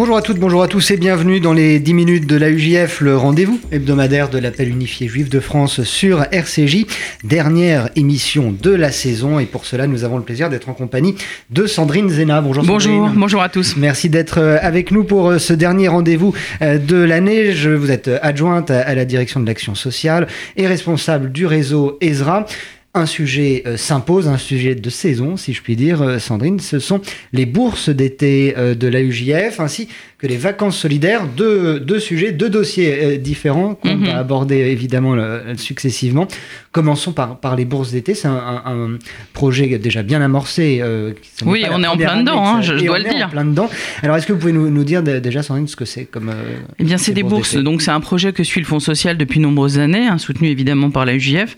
Bonjour 0.00 0.16
à 0.16 0.22
toutes, 0.22 0.38
bonjour 0.38 0.62
à 0.62 0.66
tous 0.66 0.92
et 0.92 0.96
bienvenue 0.96 1.40
dans 1.40 1.52
les 1.52 1.78
10 1.78 1.92
minutes 1.92 2.26
de 2.26 2.34
la 2.34 2.48
UJF, 2.48 3.02
le 3.02 3.18
rendez-vous 3.18 3.60
hebdomadaire 3.70 4.30
de 4.30 4.38
l'appel 4.38 4.70
unifié 4.70 5.08
juif 5.08 5.28
de 5.28 5.40
France 5.40 5.82
sur 5.82 6.24
RCJ. 6.32 6.86
Dernière 7.22 7.90
émission 7.96 8.50
de 8.50 8.70
la 8.70 8.92
saison 8.92 9.38
et 9.40 9.44
pour 9.44 9.66
cela 9.66 9.86
nous 9.86 10.02
avons 10.02 10.16
le 10.16 10.22
plaisir 10.22 10.48
d'être 10.48 10.70
en 10.70 10.72
compagnie 10.72 11.16
de 11.50 11.66
Sandrine 11.66 12.08
Zena. 12.08 12.40
Bonjour 12.40 12.64
Bonjour, 12.64 12.94
Sandrine. 12.94 13.20
bonjour 13.20 13.42
à 13.42 13.50
tous. 13.50 13.76
Merci 13.76 14.08
d'être 14.08 14.38
euh, 14.38 14.56
avec 14.62 14.90
nous 14.90 15.04
pour 15.04 15.28
euh, 15.28 15.38
ce 15.38 15.52
dernier 15.52 15.88
rendez-vous 15.88 16.32
euh, 16.62 16.78
de 16.78 16.96
l'année. 16.96 17.52
Je 17.52 17.68
vous 17.68 17.90
êtes 17.90 18.10
adjointe 18.22 18.70
à 18.70 18.94
la 18.94 19.04
direction 19.04 19.38
de 19.38 19.46
l'action 19.46 19.74
sociale 19.74 20.28
et 20.56 20.66
responsable 20.66 21.30
du 21.30 21.44
réseau 21.44 21.98
ESRA 22.00 22.46
un 22.94 23.06
sujet 23.06 23.64
s'impose, 23.76 24.28
un 24.28 24.38
sujet 24.38 24.74
de 24.74 24.90
saison, 24.90 25.36
si 25.36 25.52
je 25.52 25.62
puis 25.62 25.76
dire, 25.76 26.20
Sandrine, 26.20 26.58
ce 26.60 26.78
sont 26.78 27.00
les 27.32 27.46
bourses 27.46 27.88
d'été 27.88 28.52
de 28.56 28.88
la 28.88 29.00
UJF, 29.00 29.60
ainsi 29.60 29.88
que 30.20 30.26
les 30.26 30.36
vacances 30.36 30.76
solidaires, 30.76 31.26
deux, 31.26 31.80
deux 31.80 31.98
sujets, 31.98 32.32
deux 32.32 32.50
dossiers 32.50 32.94
euh, 33.02 33.16
différents 33.16 33.74
qu'on 33.74 33.96
mhm. 33.96 34.04
va 34.04 34.18
aborder 34.18 34.56
évidemment 34.56 35.16
successivement. 35.56 36.28
Commençons 36.72 37.12
par, 37.12 37.40
par 37.40 37.56
les 37.56 37.64
bourses 37.64 37.92
d'été. 37.92 38.14
C'est 38.14 38.28
un, 38.28 38.98
projet 39.32 39.78
déjà 39.78 40.02
bien 40.02 40.20
amorcé. 40.20 40.80
Euh, 40.82 41.12
oui, 41.46 41.64
on 41.70 41.82
est 41.82 41.86
en 41.86 41.96
plein 41.96 42.20
dedans, 42.20 42.46
hein, 42.46 42.60
je, 42.60 42.74
dois 42.74 42.98
le 42.98 43.08
dire. 43.08 43.26
En 43.28 43.30
plein 43.30 43.44
dedans. 43.46 43.70
Alors, 44.02 44.16
est-ce 44.16 44.26
que 44.26 44.32
vous 44.32 44.38
pouvez 44.38 44.52
nous, 44.52 44.68
nous 44.68 44.84
dire 44.84 45.02
déjà, 45.02 45.42
Sandrine, 45.42 45.66
ce 45.66 45.76
que 45.76 45.86
c'est 45.86 46.04
comme. 46.04 46.28
Euh, 46.28 46.56
eh 46.78 46.84
bien, 46.84 46.98
c'est 46.98 47.12
des 47.12 47.22
bourses. 47.22 47.56
Donc, 47.56 47.80
c'est 47.80 47.90
un 47.90 48.00
projet 48.00 48.32
que 48.32 48.44
suit 48.44 48.60
le 48.60 48.66
Fonds 48.66 48.78
social 48.78 49.16
depuis 49.16 49.38
de 49.38 49.44
nombreuses 49.44 49.78
années, 49.78 50.06
hein, 50.06 50.18
soutenu 50.18 50.48
évidemment 50.48 50.90
par 50.90 51.06
la 51.06 51.14
UJF. 51.14 51.56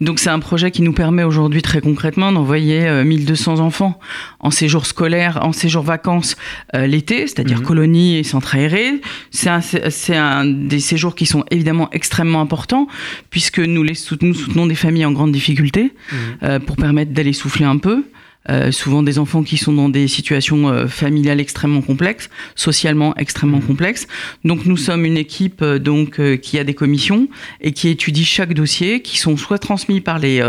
Donc, 0.00 0.18
c'est 0.18 0.30
un 0.30 0.38
projet 0.38 0.70
qui 0.72 0.82
nous 0.82 0.92
permet 0.92 1.22
aujourd'hui 1.22 1.62
très 1.62 1.80
concrètement 1.80 2.32
d'envoyer 2.32 3.04
1200 3.04 3.60
enfants 3.60 3.98
en 4.40 4.50
séjour 4.50 4.86
scolaire, 4.86 5.38
en 5.42 5.52
séjour 5.52 5.82
vacances 5.82 6.36
l'été, 6.74 7.26
c'est-à-dire 7.26 7.58
mhm. 7.58 7.64
colonie 7.64 8.16
et 8.16 8.22
centres 8.24 8.54
aérés. 8.54 9.00
C'est 9.30 10.16
un, 10.16 10.44
des 10.44 10.80
séjours 10.80 11.14
qui 11.14 11.26
sont 11.26 11.44
évidemment 11.50 11.88
extrêmement 11.92 12.40
importants 12.40 12.88
puisque 13.30 13.60
nous, 13.60 13.82
les 13.82 13.94
soutenons, 13.94 14.34
soutenons 14.34 14.66
des 14.66 14.74
familles 14.74 15.04
en 15.04 15.12
grande 15.12 15.32
difficulté 15.32 15.84
mmh. 15.84 16.16
euh, 16.42 16.58
pour 16.58 16.76
permettre 16.76 17.12
d'aller 17.12 17.32
souffler 17.32 17.64
un 17.64 17.78
peu. 17.78 18.04
Euh, 18.50 18.72
souvent 18.72 19.02
des 19.02 19.18
enfants 19.18 19.42
qui 19.42 19.56
sont 19.56 19.72
dans 19.72 19.88
des 19.88 20.08
situations 20.08 20.68
euh, 20.68 20.86
familiales 20.86 21.40
extrêmement 21.40 21.80
complexes, 21.80 22.28
socialement 22.56 23.14
extrêmement 23.16 23.58
mmh. 23.58 23.66
complexes. 23.66 24.08
Donc 24.44 24.66
nous 24.66 24.76
sommes 24.76 25.04
une 25.04 25.16
équipe 25.16 25.64
donc 25.64 26.20
qui 26.38 26.58
a 26.58 26.64
des 26.64 26.74
commissions 26.74 27.28
et 27.60 27.72
qui 27.72 27.88
étudie 27.88 28.24
chaque 28.24 28.54
dossier, 28.54 29.00
qui 29.00 29.18
sont 29.18 29.36
soit 29.36 29.58
transmis 29.58 30.00
par 30.00 30.18
les 30.18 30.42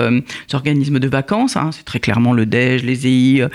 organismes 0.53 0.99
de 0.99 1.07
vacances, 1.07 1.55
hein, 1.55 1.69
c'est 1.71 1.85
très 1.85 1.99
clairement 1.99 2.33
le 2.33 2.45
DEJ, 2.45 2.83
les 2.83 3.07
EI, 3.07 3.47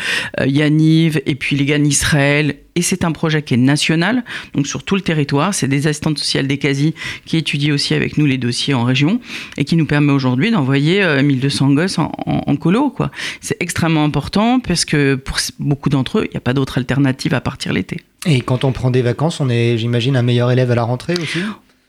Yaniv, 0.46 1.20
et 1.26 1.34
puis 1.34 1.56
les 1.56 1.64
GAN 1.64 1.84
Israël 1.84 2.56
et 2.78 2.82
c'est 2.82 3.04
un 3.04 3.10
projet 3.10 3.42
qui 3.42 3.54
est 3.54 3.58
national, 3.58 4.22
donc 4.54 4.68
sur 4.68 4.84
tout 4.84 4.94
le 4.94 5.00
territoire. 5.00 5.52
C'est 5.52 5.66
des 5.66 5.88
assistantes 5.88 6.16
sociales 6.16 6.46
des 6.46 6.58
quasi 6.58 6.94
qui 7.26 7.36
étudient 7.36 7.74
aussi 7.74 7.92
avec 7.92 8.16
nous 8.16 8.24
les 8.24 8.38
dossiers 8.38 8.72
en 8.72 8.84
région 8.84 9.20
et 9.56 9.64
qui 9.64 9.74
nous 9.74 9.84
permet 9.84 10.12
aujourd'hui 10.12 10.52
d'envoyer 10.52 11.04
1200 11.20 11.70
euh, 11.70 11.74
gosses 11.74 11.98
en, 11.98 12.56
colo. 12.56 12.94
C'est 13.40 13.56
extrêmement 13.58 14.04
important 14.04 14.60
parce 14.60 14.84
que 14.84 15.16
pour 15.16 15.38
beaucoup 15.58 15.88
d'entre 15.88 16.20
eux, 16.20 16.26
il 16.26 16.30
n'y 16.30 16.36
a 16.36 16.40
pas 16.40 16.54
d'autre 16.54 16.78
alternative 16.78 17.34
à 17.34 17.40
partir 17.40 17.72
l'été. 17.72 17.96
Et 18.26 18.42
quand 18.42 18.62
on 18.62 18.70
prend 18.70 18.92
des 18.92 19.02
vacances, 19.02 19.40
on 19.40 19.50
est, 19.50 19.76
j'imagine, 19.76 20.14
un 20.14 20.22
meilleur 20.22 20.52
élève 20.52 20.70
à 20.70 20.76
la 20.76 20.84
rentrée 20.84 21.14
aussi? 21.20 21.40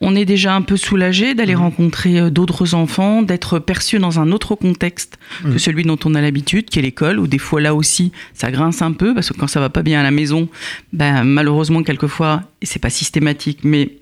On 0.02 0.16
est 0.16 0.26
déjà 0.26 0.56
un 0.56 0.62
peu 0.62 0.78
soulagé 0.78 1.34
d'aller 1.34 1.56
mmh. 1.56 1.60
rencontrer 1.60 2.20
euh, 2.20 2.30
d'autres 2.30 2.74
enfants, 2.74 3.22
d'être 3.22 3.60
perçu 3.60 4.00
dans 4.00 4.20
un 4.20 4.32
autre 4.32 4.56
contexte 4.56 5.20
que 5.44 5.50
mmh. 5.50 5.60
celui 5.60 5.84
dont 5.84 6.00
on 6.06 6.16
a 6.16 6.22
l'habitude, 6.22 6.66
qui 6.66 6.80
est 6.80 6.82
l'école, 6.82 7.20
où 7.20 7.28
des 7.28 7.38
fois 7.38 7.62
là 7.62 7.76
aussi 7.76 8.12
ça 8.34 8.52
grince 8.52 8.82
un 8.82 8.94
peu, 8.94 9.14
parce 9.14 9.30
que 9.30 9.38
quand 9.38 9.48
ça 9.48 9.60
va 9.60 9.70
pas 9.70 9.84
bien 9.84 10.00
à 10.00 10.04
la 10.04 10.12
maison, 10.12 10.48
ben, 10.94 11.24
malheureusement 11.24 11.84
quelquefois, 11.84 12.44
et 12.62 12.66
c'est 12.66 12.80
pas 12.80 12.90
systématique, 12.90 13.60
mais 13.64 13.98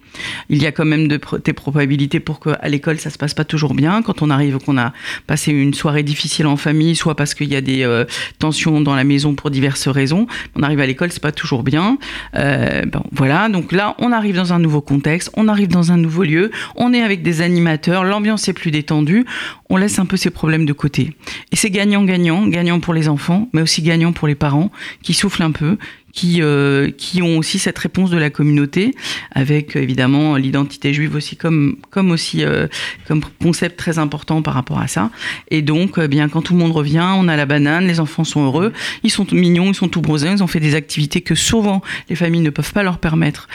il 0.49 0.61
y 0.61 0.65
a 0.65 0.71
quand 0.71 0.85
même 0.85 1.07
de, 1.07 1.19
des 1.43 1.53
probabilités 1.53 2.19
pour 2.19 2.39
qu'à 2.39 2.67
l'école 2.67 2.99
ça 2.99 3.09
se 3.09 3.17
passe 3.17 3.33
pas 3.33 3.45
toujours 3.45 3.73
bien. 3.73 4.01
Quand 4.01 4.21
on 4.21 4.29
arrive, 4.29 4.57
qu'on 4.59 4.77
a 4.77 4.93
passé 5.25 5.51
une 5.51 5.73
soirée 5.73 6.03
difficile 6.03 6.47
en 6.47 6.57
famille, 6.57 6.95
soit 6.95 7.15
parce 7.15 7.33
qu'il 7.33 7.51
y 7.51 7.55
a 7.55 7.61
des 7.61 7.83
euh, 7.83 8.05
tensions 8.39 8.81
dans 8.81 8.95
la 8.95 9.03
maison 9.03 9.35
pour 9.35 9.51
diverses 9.51 9.87
raisons, 9.87 10.27
on 10.55 10.63
arrive 10.63 10.79
à 10.79 10.85
l'école, 10.85 11.11
c'est 11.11 11.21
pas 11.21 11.31
toujours 11.31 11.63
bien. 11.63 11.97
Euh, 12.35 12.83
bon, 12.85 13.03
voilà, 13.11 13.49
donc 13.49 13.71
là 13.71 13.95
on 13.99 14.11
arrive 14.11 14.35
dans 14.35 14.53
un 14.53 14.59
nouveau 14.59 14.81
contexte, 14.81 15.29
on 15.35 15.47
arrive 15.47 15.69
dans 15.69 15.91
un 15.91 15.97
nouveau 15.97 16.23
lieu, 16.23 16.51
on 16.75 16.93
est 16.93 17.01
avec 17.01 17.21
des 17.21 17.41
animateurs, 17.41 18.03
l'ambiance 18.03 18.47
est 18.47 18.53
plus 18.53 18.71
détendue, 18.71 19.25
on 19.69 19.77
laisse 19.77 19.99
un 19.99 20.05
peu 20.05 20.17
ces 20.17 20.29
problèmes 20.29 20.65
de 20.65 20.73
côté. 20.73 21.13
Et 21.51 21.55
c'est 21.55 21.69
gagnant-gagnant, 21.69 22.47
gagnant 22.47 22.79
pour 22.79 22.93
les 22.93 23.07
enfants, 23.07 23.49
mais 23.53 23.61
aussi 23.61 23.81
gagnant 23.81 24.13
pour 24.13 24.27
les 24.27 24.35
parents 24.35 24.71
qui 25.01 25.13
soufflent 25.13 25.43
un 25.43 25.51
peu, 25.51 25.77
qui, 26.17 26.41
euh, 26.41 26.89
qui 26.97 27.21
ont 27.21 27.37
aussi 27.37 27.59
cette 27.59 27.77
réponse 27.77 28.09
de 28.09 28.17
la 28.17 28.31
communauté, 28.31 28.95
avec 29.35 29.75
évidemment 29.75 30.35
l'identité 30.35 30.91
juive 30.91 31.13
aussi 31.13 31.35
comme, 31.35 31.77
comme 31.91 32.09
aussi 32.09 32.43
euh, 32.43 32.65
comme 33.07 33.21
concept 33.39 33.77
très 33.77 33.99
important 33.99 34.41
par 34.41 34.55
rapport 34.55 34.79
à 34.79 34.87
ça. 34.87 35.11
Et 35.51 35.61
donc, 35.61 35.99
euh, 35.99 36.07
bien 36.07 36.27
quand 36.27 36.41
tout 36.41 36.53
le 36.53 36.59
monde 36.59 36.71
revient, 36.71 37.05
on 37.15 37.27
a 37.27 37.35
la 37.35 37.45
banane, 37.45 37.85
les 37.85 37.99
enfants 37.99 38.23
sont 38.23 38.43
heureux, 38.43 38.73
ils 39.03 39.11
sont 39.11 39.27
mignons, 39.31 39.67
ils 39.67 39.75
sont 39.75 39.89
tout 39.89 40.01
brosés, 40.01 40.29
ils 40.31 40.41
ont 40.41 40.47
fait 40.47 40.59
des 40.59 40.73
activités 40.73 41.21
que 41.21 41.35
souvent 41.35 41.83
les 42.09 42.15
familles 42.15 42.41
ne 42.41 42.49
peuvent 42.49 42.73
pas 42.73 42.81
leur 42.81 42.97
permettre 42.97 43.47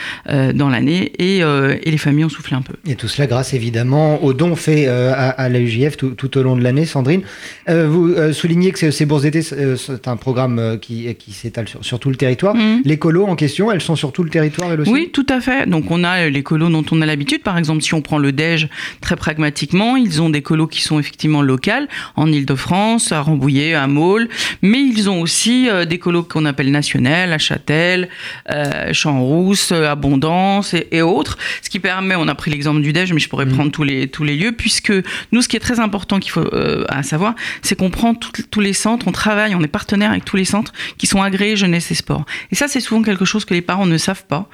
dans 0.53 0.69
l'année, 0.69 1.11
et, 1.19 1.39
et, 1.39 1.91
les 1.91 1.97
familles 1.97 2.25
ont 2.25 2.29
soufflé 2.29 2.55
un 2.55 2.61
peu. 2.61 2.75
Et 2.87 2.95
tout 2.95 3.09
cela 3.09 3.27
grâce 3.27 3.53
évidemment 3.53 4.23
aux 4.23 4.33
dons 4.33 4.55
faits 4.55 4.87
à, 4.87 5.29
à 5.29 5.49
la 5.49 5.59
UJF 5.59 5.97
tout, 5.97 6.11
tout, 6.11 6.37
au 6.37 6.43
long 6.43 6.55
de 6.55 6.63
l'année. 6.63 6.85
Sandrine, 6.85 7.23
vous 7.67 8.13
soulignez 8.31 8.71
que 8.71 8.89
ces 8.91 9.05
bourses 9.05 9.23
d'été, 9.23 9.41
c'est 9.41 10.07
un 10.07 10.15
programme 10.15 10.79
qui, 10.81 11.13
qui 11.15 11.33
s'étale 11.33 11.67
sur, 11.67 11.83
sur 11.83 11.99
tout 11.99 12.09
le 12.09 12.15
territoire. 12.15 12.52
Mhm. 12.53 12.81
Les 12.85 12.97
colos 12.97 13.25
en 13.25 13.35
question, 13.35 13.71
elles 13.71 13.81
sont 13.81 13.95
sur 13.95 14.11
tout 14.11 14.23
le 14.23 14.29
territoire 14.29 14.71
elles 14.71 14.81
aussi 14.81 14.91
Oui, 14.91 15.09
tout 15.11 15.25
à 15.29 15.39
fait. 15.39 15.69
Donc 15.69 15.91
on 15.91 16.03
a 16.03 16.29
les 16.29 16.43
colos 16.43 16.69
dont 16.69 16.85
on 16.91 17.01
a 17.01 17.05
l'habitude. 17.05 17.43
Par 17.43 17.57
exemple, 17.57 17.81
si 17.81 17.93
on 17.93 18.01
prend 18.01 18.17
le 18.17 18.31
DEJ 18.31 18.69
très 19.01 19.15
pragmatiquement, 19.15 19.95
ils 19.95 20.21
ont 20.21 20.29
des 20.29 20.41
colos 20.41 20.67
qui 20.67 20.81
sont 20.81 20.99
effectivement 20.99 21.41
locales, 21.41 21.87
en 22.15 22.31
Ile-de-France, 22.31 23.11
à 23.11 23.21
Rambouillet, 23.21 23.73
à 23.73 23.87
Maule, 23.87 24.29
mais 24.61 24.81
ils 24.81 25.09
ont 25.09 25.21
aussi 25.21 25.69
euh, 25.69 25.85
des 25.85 25.99
colos 25.99 26.23
qu'on 26.23 26.45
appelle 26.45 26.71
nationels, 26.71 27.33
à 27.33 27.37
Châtel, 27.37 28.09
euh, 28.49 28.93
Champs-Rousse, 28.93 29.71
euh, 29.71 29.89
Abondance 29.89 30.73
et, 30.73 31.01
autres. 31.01 31.37
Ce 31.61 31.69
qui 31.69 31.79
permet, 31.79 32.15
on 32.15 32.27
a 32.27 32.35
pris 32.35 32.51
l'exemple 32.51 32.81
du 32.81 32.93
DEJ, 32.93 33.13
mais 33.13 33.19
je 33.19 33.29
pourrais 33.29 33.45
mhm. 33.45 33.53
prendre 33.53 33.71
tous 33.71 33.83
les, 33.83 34.07
tous 34.07 34.23
les 34.23 34.35
lieux, 34.35 34.51
puisque 34.51 34.93
nous, 35.31 35.41
ce 35.41 35.47
qui 35.47 35.57
est 35.57 35.61
très 35.61 35.79
important 35.79 36.19
qu'il 36.19 36.31
faut 36.31 36.43
à 36.87 37.03
savoir, 37.03 37.35
c'est 37.61 37.77
qu'on 37.77 37.89
prend 37.89 38.13
tous 38.15 38.59
les 38.59 38.73
centres, 38.73 39.07
on 39.07 39.11
travaille, 39.11 39.55
on 39.55 39.61
est 39.61 39.67
partenaire 39.67 40.11
avec 40.11 40.25
tous 40.25 40.37
les 40.37 40.45
centres 40.45 40.71
qui 40.97 41.07
sont 41.07 41.21
agréés 41.21 41.55
jeunesse 41.55 41.91
et 41.91 41.95
sport. 41.95 42.25
Et 42.51 42.55
ça, 42.55 42.67
c'est 42.67 42.79
souvent 42.79 43.01
quelque 43.01 43.25
chose 43.25 43.45
que 43.45 43.53
les 43.53 43.61
parents 43.61 43.85
ne 43.85 43.97
savent 43.97 44.25
pas. 44.25 44.47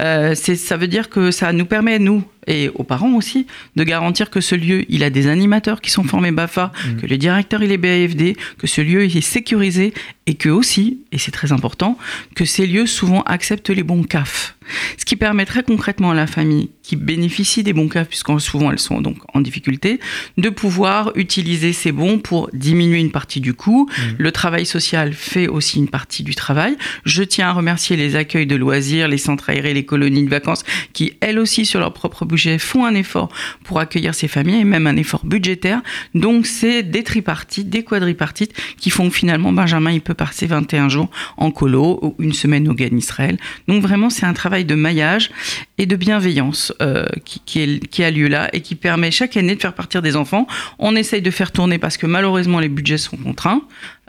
Euh, 0.00 0.34
ça 0.34 0.76
veut 0.76 0.88
dire 0.88 1.08
que 1.08 1.30
ça 1.30 1.52
nous 1.52 1.66
permet, 1.66 1.98
nous, 1.98 2.22
et 2.46 2.70
aux 2.74 2.84
parents 2.84 3.14
aussi, 3.14 3.46
de 3.74 3.84
garantir 3.84 4.30
que 4.30 4.40
ce 4.40 4.54
lieu, 4.54 4.84
il 4.88 5.02
a 5.02 5.10
des 5.10 5.26
animateurs 5.26 5.80
qui 5.80 5.90
sont 5.90 6.04
formés 6.04 6.30
BAFA, 6.30 6.72
mmh. 6.72 7.00
que 7.00 7.06
le 7.06 7.18
directeur, 7.18 7.62
il 7.62 7.72
est 7.72 7.78
BAFD, 7.78 8.36
que 8.58 8.66
ce 8.66 8.80
lieu, 8.80 9.04
il 9.04 9.16
est 9.16 9.20
sécurisé, 9.20 9.92
et 10.28 10.34
que 10.34 10.48
aussi, 10.48 10.98
et 11.12 11.18
c'est 11.18 11.30
très 11.30 11.52
important, 11.52 11.96
que 12.34 12.44
ces 12.44 12.66
lieux 12.66 12.86
souvent 12.86 13.22
acceptent 13.22 13.70
les 13.70 13.84
bons 13.84 14.02
CAF. 14.02 14.56
Ce 14.98 15.04
qui 15.04 15.14
permet 15.14 15.44
très 15.44 15.62
concrètement 15.62 16.10
à 16.10 16.14
la 16.14 16.26
famille 16.26 16.70
qui 16.82 16.96
bénéficie 16.96 17.62
des 17.62 17.72
bons 17.72 17.88
CAF, 17.88 18.08
puisque 18.08 18.40
souvent 18.40 18.72
elles 18.72 18.80
sont 18.80 19.00
donc 19.00 19.18
en 19.34 19.40
difficulté, 19.40 20.00
de 20.36 20.48
pouvoir 20.48 21.12
utiliser 21.14 21.72
ces 21.72 21.92
bons 21.92 22.18
pour 22.18 22.50
diminuer 22.52 22.98
une 22.98 23.12
partie 23.12 23.40
du 23.40 23.54
coût. 23.54 23.88
Mmh. 23.88 24.02
Le 24.18 24.32
travail 24.32 24.66
social 24.66 25.12
fait 25.12 25.46
aussi 25.46 25.78
une 25.78 25.88
partie 25.88 26.24
du 26.24 26.34
travail. 26.34 26.76
Je 27.04 27.22
tiens 27.22 27.48
à 27.48 27.52
remercier 27.52 27.96
les 27.96 28.16
accueils 28.16 28.46
de 28.46 28.56
loisirs, 28.56 29.06
les 29.06 29.18
centres 29.18 29.50
aérés, 29.50 29.74
les 29.74 29.84
colonies 29.84 30.24
de 30.24 30.30
vacances, 30.30 30.64
qui 30.92 31.14
elles 31.20 31.38
aussi 31.38 31.64
sur 31.64 31.78
leur 31.78 31.92
propre 31.92 32.24
budget 32.24 32.35
font 32.58 32.84
un 32.84 32.94
effort 32.94 33.28
pour 33.64 33.80
accueillir 33.80 34.14
ces 34.14 34.28
familles 34.28 34.60
et 34.60 34.64
même 34.64 34.86
un 34.86 34.96
effort 34.96 35.24
budgétaire. 35.24 35.82
Donc 36.14 36.46
c'est 36.46 36.82
des 36.82 37.02
tripartites, 37.02 37.68
des 37.68 37.82
quadripartites 37.82 38.52
qui 38.78 38.90
font 38.90 39.10
finalement 39.10 39.52
Benjamin 39.52 39.90
il 39.90 40.00
peut 40.00 40.14
passer 40.14 40.46
21 40.46 40.88
jours 40.88 41.10
en 41.36 41.50
colo 41.50 41.98
ou 42.02 42.14
une 42.18 42.32
semaine 42.32 42.68
au 42.68 42.74
Gan 42.74 42.96
Israël. 42.96 43.38
Donc 43.68 43.82
vraiment 43.82 44.10
c'est 44.10 44.26
un 44.26 44.32
travail 44.34 44.64
de 44.64 44.74
maillage 44.74 45.30
et 45.78 45.86
de 45.86 45.96
bienveillance 45.96 46.72
euh, 46.80 47.06
qui, 47.24 47.80
qui, 47.80 48.04
a 48.04 48.10
lieu 48.10 48.28
là 48.28 48.48
et 48.52 48.60
qui 48.60 48.74
permet 48.74 49.10
chaque 49.10 49.36
année 49.36 49.54
de 49.54 49.60
faire 49.60 49.74
partir 49.74 50.02
des 50.02 50.16
enfants. 50.16 50.46
On 50.78 50.96
essaye 50.96 51.22
de 51.22 51.30
faire 51.30 51.52
tourner 51.52 51.78
parce 51.78 51.96
que 51.96 52.06
malheureusement 52.06 52.60
les 52.60 52.68
budgets 52.68 52.98
sont 52.98 53.16
contraints. 53.16 53.62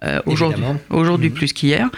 Euh, 0.03 0.19
aujourd'hui, 0.27 0.63
aujourd'hui 0.91 1.29
mhm. 1.29 1.35
plus 1.35 1.53
qu'hier. 1.53 1.89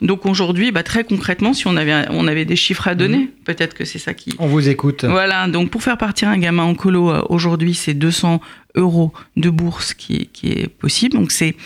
Donc 0.00 0.26
aujourd'hui, 0.26 0.70
bah, 0.70 0.84
très 0.84 1.02
concrètement, 1.02 1.52
si 1.52 1.66
on 1.66 1.76
avait, 1.76 2.04
on 2.10 2.28
avait 2.28 2.44
des 2.44 2.54
chiffres 2.54 2.86
à 2.86 2.94
donner, 2.94 3.18
mhm. 3.18 3.28
peut-être 3.44 3.74
que 3.74 3.84
c'est 3.84 3.98
ça 3.98 4.14
qui. 4.14 4.34
On 4.38 4.46
vous 4.46 4.68
écoute. 4.68 5.04
Voilà. 5.04 5.48
Donc 5.48 5.70
pour 5.70 5.82
faire 5.82 5.98
partir 5.98 6.28
un 6.28 6.38
gamin 6.38 6.62
en 6.62 6.74
colo, 6.74 7.10
euh, 7.10 7.22
aujourd'hui, 7.28 7.74
c'est 7.74 7.94
200 7.94 8.40
euros 8.76 9.12
de 9.36 9.50
bourse 9.50 9.92
qui 9.94 10.16
est, 10.16 10.26
qui 10.26 10.52
est 10.52 10.68
possible. 10.68 11.16
Donc 11.16 11.32
c'est 11.32 11.56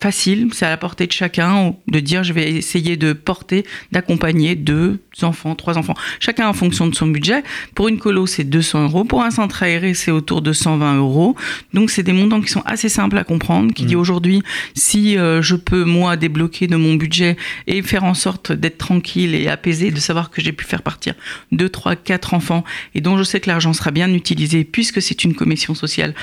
facile, 0.00 0.48
c'est 0.52 0.66
à 0.66 0.70
la 0.70 0.76
portée 0.76 1.06
de 1.06 1.12
chacun 1.12 1.74
de 1.88 2.00
dire 2.00 2.22
je 2.22 2.32
vais 2.32 2.52
essayer 2.52 2.96
de 2.96 3.12
porter, 3.12 3.64
d'accompagner 3.92 4.54
deux 4.54 4.98
enfants, 5.22 5.54
trois 5.54 5.78
enfants, 5.78 5.94
chacun 6.20 6.48
en 6.48 6.52
fonction 6.52 6.86
de 6.86 6.94
son 6.94 7.06
budget. 7.06 7.42
Pour 7.74 7.88
une 7.88 7.98
colo, 7.98 8.26
c'est 8.26 8.44
200 8.44 8.84
euros. 8.84 9.04
Pour 9.04 9.22
un 9.22 9.30
centre 9.30 9.62
aéré, 9.62 9.94
c'est 9.94 10.10
autour 10.10 10.42
de 10.42 10.52
120 10.52 10.96
euros. 10.96 11.34
Donc, 11.72 11.90
c'est 11.90 12.02
des 12.02 12.12
montants 12.12 12.40
qui 12.40 12.50
sont 12.50 12.62
assez 12.66 12.88
simples 12.88 13.16
à 13.16 13.24
comprendre, 13.24 13.72
qui 13.72 13.86
dit 13.86 13.96
mmh. 13.96 14.00
aujourd'hui, 14.00 14.42
si 14.74 15.16
euh, 15.16 15.40
je 15.40 15.56
peux, 15.56 15.84
moi, 15.84 16.16
débloquer 16.16 16.66
de 16.66 16.76
mon 16.76 16.94
budget 16.94 17.36
et 17.66 17.80
faire 17.82 18.04
en 18.04 18.14
sorte 18.14 18.52
d'être 18.52 18.78
tranquille 18.78 19.34
et 19.34 19.48
apaisé, 19.48 19.90
de 19.90 20.00
savoir 20.00 20.30
que 20.30 20.42
j'ai 20.42 20.52
pu 20.52 20.64
faire 20.64 20.82
partir 20.82 21.14
deux, 21.52 21.68
trois, 21.68 21.96
quatre 21.96 22.34
enfants 22.34 22.64
et 22.94 23.00
dont 23.00 23.16
je 23.16 23.22
sais 23.22 23.40
que 23.40 23.48
l'argent 23.48 23.72
sera 23.72 23.90
bien 23.90 24.12
utilisé 24.12 24.64
puisque 24.64 25.00
c'est 25.00 25.24
une 25.24 25.34
commission 25.34 25.74
sociale 25.74 26.14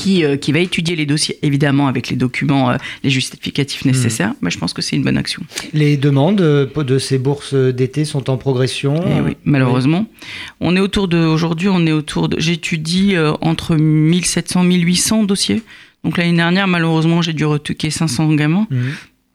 qui, 0.00 0.24
euh, 0.24 0.36
qui, 0.36 0.50
va 0.52 0.60
étudier 0.60 0.96
les 0.96 1.06
dossiers, 1.06 1.38
évidemment, 1.42 1.86
avec 1.86 2.08
les 2.08 2.16
documents, 2.16 2.70
euh, 2.70 2.76
les 3.04 3.10
justificatifs 3.10 3.84
nécessaires. 3.84 4.32
Mais 4.40 4.48
mmh. 4.48 4.52
je 4.52 4.58
pense 4.58 4.72
que 4.72 4.82
c'est 4.82 4.96
une 4.96 5.04
bonne 5.04 5.18
action. 5.18 5.42
Les 5.74 5.96
demandes 5.96 6.40
euh, 6.40 6.66
de 6.66 6.98
ces 6.98 7.18
bourses 7.18 7.54
d'été 7.54 8.04
sont 8.04 8.30
en 8.30 8.38
progression? 8.38 9.04
Eh 9.06 9.20
oui, 9.20 9.36
malheureusement. 9.44 10.06
On 10.60 10.74
est 10.74 10.80
autour 10.80 11.06
de, 11.06 11.18
aujourd'hui, 11.18 11.68
on 11.68 11.86
est 11.86 11.92
autour 11.92 12.28
de, 12.28 12.40
j'étudie 12.40 13.14
entre 13.40 13.76
1700 13.76 14.64
1800 14.64 15.24
dossiers. 15.24 15.62
Donc 16.02 16.16
l'année 16.16 16.36
dernière, 16.36 16.66
malheureusement, 16.66 17.20
j'ai 17.20 17.34
dû 17.34 17.44
retoquer 17.44 17.90
500 17.90 18.34
gamins. 18.34 18.66
Mmh 18.70 18.76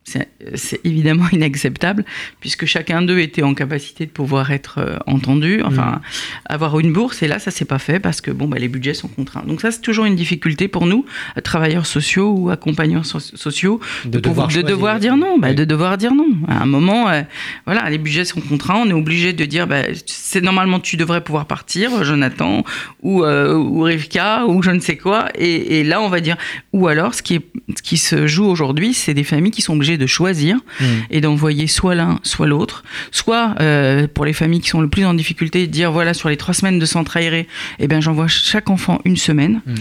c'est 0.06 0.80
évidemment 0.84 1.25
inacceptable 1.31 2.06
puisque 2.40 2.66
chacun 2.66 3.02
d'eux 3.02 3.19
était 3.19 3.42
en 3.42 3.54
capacité 3.54 4.06
de 4.06 4.12
pouvoir 4.12 4.52
être 4.52 4.78
euh, 4.78 4.98
entendu, 5.07 5.62
enfin 5.63 5.94
mm. 5.94 6.02
avoir 6.46 6.80
une 6.80 6.94
bourse 6.94 7.24
et 7.24 7.28
là 7.28 7.40
ça 7.40 7.52
s'est 7.52 7.66
pas 7.66 7.80
fait 7.80 8.00
parce 8.00 8.22
que 8.22 8.31
bon 8.31 8.48
bah, 8.48 8.57
les 8.60 8.68
budgets 8.68 8.94
sont 8.94 9.07
contraints. 9.07 9.44
Donc 9.48 9.62
ça 9.62 9.72
c'est 9.72 9.81
toujours 9.81 10.06
une 10.06 10.16
difficulté 10.16 10.68
pour 10.68 10.86
nous, 10.86 11.06
travailleurs 11.44 11.86
sociaux 11.86 12.36
ou 12.38 12.50
accompagnants 12.50 13.04
sociaux, 13.04 13.80
de, 14.06 14.19
devoir, 14.19 14.48
de 14.48 14.62
devoir, 14.62 15.00
dire 15.00 15.18
non, 15.18 15.40
bah, 15.40 15.54
de 15.54 15.66
devoir 15.66 15.98
dire 15.98 16.13
non. 16.13 16.28
À 16.48 16.62
un 16.62 16.66
moment, 16.66 17.10
euh, 17.10 17.24
voilà, 17.66 17.90
les 17.90 17.98
budgets 17.98 18.25
sont 18.25 18.42
contraints, 18.42 18.75
on 18.78 18.90
est 18.90 18.94
obligé 18.94 19.34
de 19.34 19.46
dire 19.46 19.68
bah, 19.68 19.84
c'est 20.06 20.42
normalement 20.42 20.80
tu 20.80 20.98
devrais 20.98 21.22
pouvoir 21.22 21.46
partir, 21.46 22.04
Jonathan 22.04 22.63
ou 23.02 23.24
euh, 23.24 23.56
ou 23.56 23.81
Rivka 23.81 24.46
ou 24.46 24.62
je 24.62 24.72
ne 24.72 24.80
sais 24.80 24.98
quoi 24.98 25.30
et, 25.36 25.80
et, 25.80 25.84
là 25.84 26.02
on 26.02 26.10
va 26.10 26.19
dire 26.19 26.38
ou 26.74 26.88
alors 26.88 27.13
ce 27.13 27.22
qui 27.22 27.36
est 27.36 27.42
ce 27.75 27.81
qui 27.81 27.98
se 27.98 28.28
joue 28.28 28.46
aujourd'hui 28.46 28.94
c'est 28.94 29.13
des 29.13 29.24
familles 29.24 29.52
qui 29.52 29.62
sont 29.62 29.74
obligées 29.74 29.94
de 29.97 30.06
choisir 30.06 30.57
mmh. 30.80 30.86
et 31.12 31.21
d'envoyer 31.21 31.68
soit 31.68 31.95
l'un, 31.95 32.19
soit 32.24 32.47
l'autre. 32.47 32.83
Soit, 33.12 33.56
euh, 33.59 34.07
pour 34.13 34.25
les 34.25 34.33
familles 34.33 34.62
qui 34.62 34.69
sont 34.69 34.81
le 34.81 34.89
plus 34.89 35.06
en 35.06 35.13
difficulté, 35.13 35.68
dire 35.68 35.92
voilà, 35.92 36.13
sur 36.13 36.30
les 36.30 36.38
trois 36.38 36.53
semaines 36.53 36.80
de 36.80 36.86
centre 36.86 37.18
aéré, 37.18 37.47
eh 37.80 37.88
bien, 37.88 38.01
j'envoie 38.01 38.27
chaque 38.27 38.69
enfant 38.69 39.00
une 39.06 39.18
semaine. 39.18 39.62
Mmh. 39.65 39.74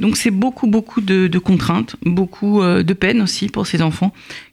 Donc, 0.00 0.16
c'est 0.16 0.30
beaucoup, 0.30 0.66
beaucoup 0.66 1.00
de, 1.00 1.38
contraintes, 1.38 1.96
beaucoup 2.04 2.62
euh, 2.62 2.82
de 2.82 2.92
peine 2.94 3.20
aussi 3.22 3.48
pour 3.48 3.66
ces 3.66 3.82
enfants 3.82 4.12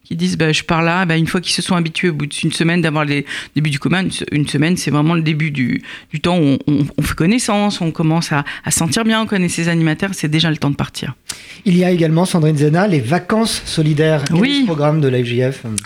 qui 0.10 0.16
disent 0.16 0.38
bah, 0.38 0.52
je 0.52 0.64
pars 0.64 0.82
là, 0.82 1.06
bah, 1.06 1.18
une 1.18 1.28
fois 1.28 1.40
qu'ils 1.40 1.54
se 1.54 1.62
sont 1.62 1.76
habitués 1.76 2.10
au 2.10 2.14
bout 2.14 2.26
d'une 2.26 2.52
semaine 2.52 2.82
d'avoir 2.82 3.06
les 3.06 3.26
débuts 3.56 3.70
du 3.70 3.78
commun, 3.78 4.06
une 4.32 4.48
semaine 4.48 4.76
c'est 4.76 4.90
vraiment 4.90 5.14
le 5.14 5.22
début 5.22 5.52
du, 5.52 5.84
du 6.12 6.20
temps 6.20 6.40
où 6.40 6.58
on, 6.68 7.02
fait 7.04 7.16
connaissance, 7.16 7.80
on 7.80 7.92
commence 7.92 8.32
à, 8.32 8.44
à 8.66 8.72
sentir 8.72 9.04
bien, 9.04 9.22
on 9.22 9.28
connaît 9.28 9.50
ses 9.50 9.70
animateurs, 9.70 10.12
c'est 10.14 10.28
déjà 10.28 10.50
le 10.50 10.58
temps 10.58 10.72
de 10.72 10.76
partir. 10.76 11.14
Il 11.66 11.78
y 11.78 11.84
a 11.84 11.92
également, 11.92 12.26
Sandrine 12.26 12.58
Zena, 12.58 12.88
les 12.88 13.02
vacances 13.02 13.62
solidaires. 13.66 14.24
Oui. 14.32 14.64
programme 14.66 15.02
de 15.02 15.09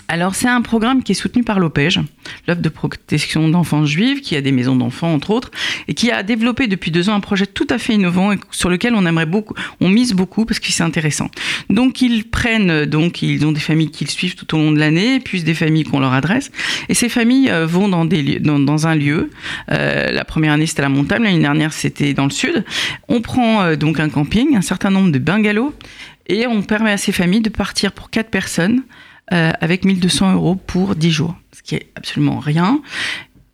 Alors 0.08 0.34
c'est 0.34 0.48
un 0.48 0.62
programme 0.62 1.02
qui 1.02 1.12
est 1.12 1.14
soutenu 1.14 1.42
par 1.42 1.60
l'OPEJ, 1.60 2.00
l'œuvre 2.48 2.60
de 2.60 2.68
protection 2.68 3.48
d'enfants 3.48 3.86
juifs, 3.86 4.20
qui 4.20 4.36
a 4.36 4.40
des 4.40 4.52
maisons 4.52 4.76
d'enfants 4.76 5.12
entre 5.12 5.30
autres, 5.30 5.50
et 5.88 5.94
qui 5.94 6.10
a 6.10 6.22
développé 6.22 6.66
depuis 6.66 6.90
deux 6.90 7.08
ans 7.08 7.14
un 7.14 7.20
projet 7.20 7.46
tout 7.46 7.66
à 7.70 7.78
fait 7.78 7.94
innovant 7.94 8.32
et 8.32 8.38
sur 8.50 8.68
lequel 8.68 8.94
on 8.94 9.06
aimerait 9.06 9.26
beaucoup, 9.26 9.54
on 9.80 9.88
mise 9.88 10.12
beaucoup 10.12 10.44
parce 10.44 10.60
que 10.60 10.72
c'est 10.72 10.82
intéressant. 10.82 11.30
Donc 11.70 12.02
ils 12.02 12.24
prennent, 12.28 12.84
donc 12.86 13.22
ils 13.22 13.46
ont 13.46 13.52
des 13.52 13.60
familles 13.60 13.90
qu'ils 13.90 14.10
suivent 14.10 14.34
tout 14.34 14.54
au 14.54 14.58
long 14.58 14.72
de 14.72 14.78
l'année, 14.78 15.20
puis 15.20 15.42
des 15.42 15.54
familles 15.54 15.84
qu'on 15.84 16.00
leur 16.00 16.12
adresse. 16.12 16.50
Et 16.88 16.94
ces 16.94 17.08
familles 17.08 17.50
euh, 17.50 17.66
vont 17.66 17.88
dans, 17.88 18.04
des, 18.04 18.40
dans, 18.40 18.86
un 18.86 18.94
lieu. 18.94 19.30
Euh, 19.70 20.10
la 20.10 20.24
première 20.24 20.52
année, 20.52 20.66
c'était 20.66 20.80
à 20.80 20.84
la 20.84 20.88
montagne. 20.88 21.22
L'année 21.22 21.40
dernière, 21.40 21.72
c'était 21.72 22.14
dans 22.14 22.24
le 22.24 22.30
sud. 22.30 22.64
On 23.08 23.20
prend 23.20 23.62
euh, 23.62 23.76
donc 23.76 24.00
un 24.00 24.08
camping, 24.08 24.56
un 24.56 24.62
certain 24.62 24.90
nombre 24.90 25.12
de 25.12 25.18
bungalows, 25.18 25.74
et 26.26 26.46
on 26.46 26.62
permet 26.62 26.92
à 26.92 26.96
ces 26.96 27.12
familles 27.12 27.42
de 27.42 27.50
partir 27.50 27.92
pour 27.92 28.10
quatre 28.10 28.30
personnes 28.30 28.82
avec 29.28 29.84
1200 29.84 30.34
euros 30.34 30.54
pour 30.54 30.94
10 30.94 31.10
jours, 31.10 31.34
ce 31.52 31.62
qui 31.62 31.74
est 31.74 31.86
absolument 31.96 32.38
rien. 32.38 32.80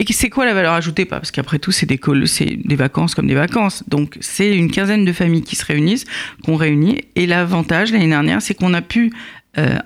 Et 0.01 0.13
c'est 0.13 0.31
quoi 0.31 0.47
la 0.47 0.55
valeur 0.55 0.73
ajoutée? 0.73 1.05
Parce 1.05 1.31
qu'après 1.31 1.59
tout, 1.59 1.73
c'est 1.73 1.85
des, 1.85 2.01
des 2.01 2.75
vacances 2.75 3.15
comme 3.15 3.27
des 3.27 3.35
vacances. 3.35 3.85
Donc, 3.87 4.17
c'est 4.21 4.57
une 4.57 4.71
quinzaine 4.71 5.05
de 5.05 5.13
familles 5.13 5.43
qui 5.43 5.57
se 5.57 5.65
réunissent, 5.65 6.07
qu'on 6.43 6.57
réunit. 6.57 7.03
Et 7.17 7.27
l'avantage, 7.27 7.93
l'année 7.93 8.09
dernière, 8.09 8.41
c'est 8.41 8.55
qu'on 8.55 8.73
a 8.73 8.81
pu 8.81 9.13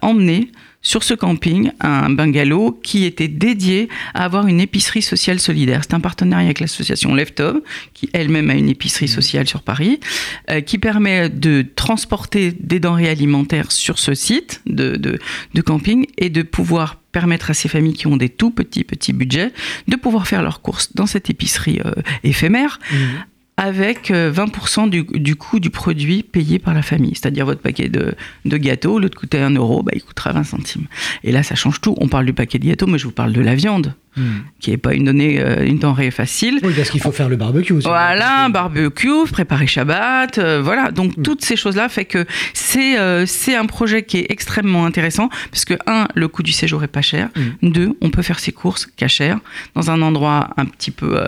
emmener 0.03 0.51
sur 0.85 1.03
ce 1.03 1.15
camping 1.15 1.73
un 1.81 2.11
bungalow 2.11 2.79
qui 2.83 3.05
était 3.05 3.27
dédié 3.27 3.89
à 4.13 4.25
avoir 4.25 4.47
une 4.47 4.61
épicerie 4.61 5.03
sociale 5.03 5.41
solidaire. 5.41 5.81
C'est 5.83 5.95
un 5.95 6.01
partenariat 6.01 6.45
avec 6.45 6.61
l'association 6.61 7.15
Leftov, 7.15 7.61
qui 7.95 8.09
elle-même 8.13 8.51
a 8.51 8.55
une 8.55 8.69
épicerie 8.69 9.07
mmh. 9.07 9.09
sociale 9.09 9.49
sur 9.49 9.63
Paris, 9.63 9.99
euh, 10.51 10.61
qui 10.61 10.79
permet 10.79 11.31
de 11.31 11.65
transporter 11.75 12.53
des 12.53 12.79
denrées 12.79 13.09
alimentaires 13.09 13.73
sur 13.73 13.99
ce 13.99 14.15
site 14.15 14.61
de, 14.67 14.97
de, 14.97 15.61
camping 15.63 16.07
et 16.19 16.29
de 16.29 16.43
pouvoir 16.43 17.01
permettre 17.11 17.51
à 17.51 17.55
ces 17.55 17.69
familles 17.69 17.95
qui 17.95 18.07
ont 18.07 18.19
des 18.19 18.29
tout 18.29 18.51
petits 18.51 18.85
petits 18.85 19.15
budgets 19.15 19.53
de 19.89 19.97
pouvoir 19.97 20.29
faire 20.29 20.43
leurs 20.43 20.61
courses 20.61 20.95
dans 20.95 21.07
cette 21.07 21.31
épicerie 21.31 21.81
euh, 21.85 21.93
éphémère 22.23 22.79
mmh 22.93 22.97
avec 23.57 24.11
20% 24.11 24.87
euh, 24.87 25.19
du, 25.19 25.37
coût 25.37 25.61
du 25.61 25.71
produit 25.71 26.23
payé 26.23 26.59
par 26.59 26.75
la 26.75 26.83
famille. 26.83 27.15
C'est-à-dire 27.15 27.47
votre 27.47 27.61
paquet 27.61 27.89
de, 27.89 28.15
de 28.45 28.57
gâteaux, 28.57 28.99
l'autre 28.99 29.19
coûtait 29.19 29.39
1 29.39 29.51
euro, 29.51 29.83
bah, 29.83 29.93
il 29.95 30.03
coûtera 30.03 30.33
20 30.33 30.45
centimes. 30.45 30.87
Et 31.23 31.33
là, 31.33 31.43
ça 31.43 31.55
change 31.55 31.81
tout. 31.81 31.95
On 31.99 32.09
parle 32.09 32.27
du 32.27 32.33
paquet 32.33 32.59
de 32.59 32.67
gâteaux, 32.67 32.87
mais 32.87 32.99
je 32.99 33.05
vous 33.05 33.13
parle 33.13 33.33
de 33.33 33.41
la 33.41 33.55
viande. 33.55 33.95
Hmm. 34.17 34.43
qui 34.61 34.71
n'est 34.71 34.77
pas 34.77 34.95
une 34.95 35.05
donnée, 35.05 35.41
euh, 35.41 35.67
une 35.67 35.79
denrée 35.79 36.13
facile. 36.13 36.61
Oui, 36.63 36.73
parce 36.77 36.91
qu'il 36.91 37.01
faut 37.01 37.11
faire 37.11 37.29
le 37.29 37.35
barbecue 37.35 37.73
aussi. 37.73 37.89
Voilà, 37.89 38.49
barbecue, 38.49 39.25
préparer 39.31 39.67
Shabbat, 39.67 40.39
euh, 40.39 40.63
voilà. 40.63 40.93
Donc 40.93 41.17
hmm. 41.17 41.23
toutes 41.23 41.45
ces 41.45 41.57
choses-là 41.57 41.89
fait 41.89 42.05
que 42.05 42.25
c'est 42.53 42.97
euh, 42.97 43.27
c'est 43.27 43.57
un 43.57 43.67
projet 43.67 44.05
qui 44.05 44.19
est 44.19 44.27
extrêmement 44.31 44.87
intéressant 44.87 45.31
parce 45.51 45.65
que 45.65 45.75
un, 45.89 46.07
le 46.15 46.29
coût 46.29 46.45
du 46.45 46.53
séjour 46.53 46.85
est 46.85 46.89
pas 46.89 47.03
cher. 47.03 47.29
Hmm. 47.35 47.71
Deux, 47.71 47.97
on 48.03 48.11
peut 48.11 48.23
faire 48.23 48.39
ses 48.39 48.53
courses 48.53 48.87
cachères 48.87 49.41
dans 49.75 49.91
un 49.91 50.01
endroit 50.01 50.51
un 50.57 50.67
petit 50.67 50.93
peu 50.93 51.19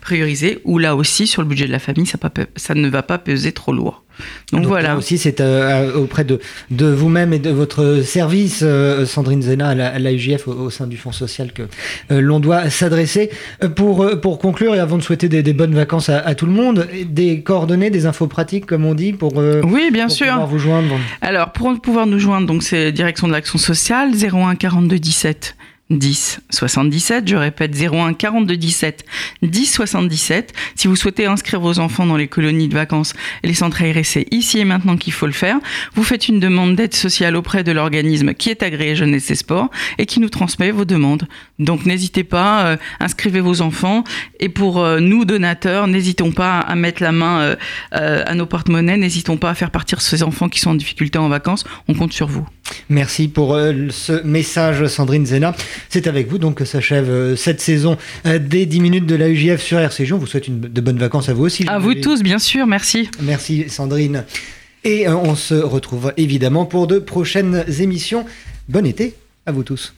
priorisé 0.00 0.60
où 0.64 0.78
là 0.78 0.94
aussi 0.94 1.26
sur 1.26 1.42
le 1.42 1.48
budget 1.48 1.66
de 1.66 1.72
la 1.72 1.80
famille 1.80 2.06
ça, 2.06 2.18
pas, 2.18 2.30
ça 2.54 2.74
ne 2.74 2.88
va 2.88 3.02
pas 3.02 3.18
peser 3.18 3.50
trop 3.50 3.72
lourd. 3.72 4.04
Donc, 4.52 4.66
voilà. 4.66 4.96
aussi, 4.96 5.18
c'est 5.18 5.40
euh, 5.40 5.94
auprès 5.94 6.24
de, 6.24 6.40
de 6.70 6.86
vous-même 6.86 7.32
et 7.32 7.38
de 7.38 7.50
votre 7.50 8.02
service, 8.02 8.60
euh, 8.62 9.06
Sandrine 9.06 9.42
Zena, 9.42 9.68
à 9.68 9.98
l'AUJF, 9.98 10.48
au, 10.48 10.70
sein 10.70 10.86
du 10.86 10.96
Fonds 10.96 11.12
social, 11.12 11.52
que 11.52 11.62
euh, 12.10 12.20
l'on 12.20 12.40
doit 12.40 12.70
s'adresser. 12.70 13.30
Pour, 13.74 14.20
pour 14.20 14.38
conclure, 14.38 14.74
et 14.74 14.78
avant 14.78 14.98
de 14.98 15.02
souhaiter 15.02 15.28
des, 15.28 15.52
bonnes 15.52 15.74
vacances 15.74 16.08
à, 16.08 16.34
tout 16.34 16.46
le 16.46 16.52
monde, 16.52 16.86
des 17.06 17.40
coordonnées, 17.40 17.90
des 17.90 18.06
infos 18.06 18.26
pratiques, 18.26 18.66
comme 18.66 18.84
on 18.84 18.94
dit, 18.94 19.12
pour, 19.12 19.36
oui, 19.36 19.90
bien 19.92 20.06
pour 20.06 20.16
sûr. 20.16 20.26
pouvoir 20.26 20.46
vous 20.46 20.58
joindre. 20.58 20.94
Alors, 21.20 21.52
pour 21.52 21.80
pouvoir 21.80 22.06
nous 22.06 22.18
joindre, 22.18 22.46
donc 22.46 22.62
c'est 22.62 22.92
direction 22.92 23.26
de 23.26 23.32
l'action 23.32 23.58
sociale, 23.58 24.12
01 24.14 24.54
42 24.56 24.98
17 24.98 25.56
10 25.90 26.40
77. 26.50 27.28
Je 27.28 27.36
répète 27.36 27.76
01 27.80 28.14
42 28.14 28.56
17 28.56 29.04
10 29.42 29.66
77. 29.66 30.52
Si 30.74 30.88
vous 30.88 30.96
souhaitez 30.96 31.26
inscrire 31.26 31.60
vos 31.60 31.78
enfants 31.78 32.06
dans 32.06 32.16
les 32.16 32.28
colonies 32.28 32.68
de 32.68 32.74
vacances 32.74 33.14
et 33.42 33.46
les 33.48 33.54
centres 33.54 33.82
aérés, 33.82 34.04
c'est 34.04 34.26
ici 34.32 34.58
et 34.58 34.64
maintenant 34.64 34.96
qu'il 34.96 35.12
faut 35.12 35.26
le 35.26 35.32
faire. 35.32 35.58
Vous 35.94 36.02
faites 36.02 36.28
une 36.28 36.40
demande 36.40 36.74
d'aide 36.74 36.94
sociale 36.94 37.36
auprès 37.36 37.62
de 37.62 37.72
l'organisme 37.72 38.34
qui 38.34 38.50
est 38.50 38.62
agréé 38.62 38.96
Jeunesse 38.96 39.30
et 39.30 39.36
Sport 39.36 39.70
et 39.98 40.06
qui 40.06 40.20
nous 40.20 40.28
transmet 40.28 40.70
vos 40.70 40.84
demandes. 40.84 41.28
Donc 41.58 41.86
n'hésitez 41.86 42.24
pas, 42.24 42.66
euh, 42.66 42.76
inscrivez 43.00 43.40
vos 43.40 43.62
enfants. 43.62 44.04
Et 44.40 44.48
pour 44.48 44.82
euh, 44.82 45.00
nous, 45.00 45.24
donateurs, 45.24 45.86
n'hésitons 45.86 46.32
pas 46.32 46.60
à 46.60 46.74
mettre 46.74 47.02
la 47.02 47.12
main 47.12 47.56
euh, 47.94 48.22
à 48.26 48.34
nos 48.34 48.46
porte-monnaies, 48.46 48.96
n'hésitons 48.96 49.36
pas 49.36 49.50
à 49.50 49.54
faire 49.54 49.70
partir 49.70 50.00
ces 50.00 50.22
enfants 50.22 50.48
qui 50.48 50.60
sont 50.60 50.70
en 50.70 50.74
difficulté 50.74 51.18
en 51.18 51.28
vacances. 51.28 51.64
On 51.88 51.94
compte 51.94 52.12
sur 52.12 52.26
vous. 52.26 52.46
Merci 52.88 53.28
pour 53.28 53.56
ce 53.90 54.22
message, 54.24 54.86
Sandrine 54.88 55.24
Zena. 55.24 55.54
C'est 55.88 56.06
avec 56.06 56.28
vous 56.28 56.38
donc 56.38 56.56
que 56.56 56.64
s'achève 56.64 57.36
cette 57.36 57.60
saison 57.60 57.96
des 58.24 58.66
10 58.66 58.80
minutes 58.80 59.06
de 59.06 59.14
la 59.14 59.28
UJF 59.28 59.62
sur 59.62 59.78
RCG. 59.78 60.12
On 60.12 60.18
vous 60.18 60.26
souhaite 60.26 60.48
une, 60.48 60.60
de 60.60 60.80
bonnes 60.80 60.98
vacances 60.98 61.28
à 61.28 61.34
vous 61.34 61.44
aussi. 61.44 61.64
À 61.68 61.78
vous 61.78 61.94
tous, 61.94 62.22
bien 62.22 62.38
sûr, 62.38 62.66
merci. 62.66 63.08
Merci 63.22 63.68
Sandrine. 63.68 64.24
Et 64.84 65.08
on 65.08 65.36
se 65.36 65.54
retrouve 65.54 66.12
évidemment 66.16 66.66
pour 66.66 66.86
de 66.86 66.98
prochaines 66.98 67.64
émissions. 67.80 68.24
Bon 68.68 68.84
été 68.84 69.14
à 69.46 69.52
vous 69.52 69.62
tous. 69.62 69.94